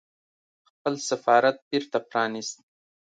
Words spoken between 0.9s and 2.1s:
سفارت بېرته